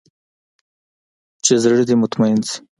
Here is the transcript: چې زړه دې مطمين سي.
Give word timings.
چې 1.43 1.53
زړه 1.63 1.81
دې 1.87 1.95
مطمين 2.03 2.37
سي. 2.47 2.57